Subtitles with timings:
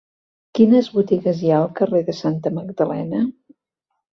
[0.59, 3.21] Quines botigues hi ha al carrer de Santa Magdalena?